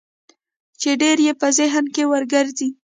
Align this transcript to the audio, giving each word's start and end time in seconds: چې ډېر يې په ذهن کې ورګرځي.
چې 0.81 0.89
ډېر 1.01 1.17
يې 1.25 1.33
په 1.41 1.47
ذهن 1.57 1.85
کې 1.95 2.03
ورګرځي. 2.11 2.67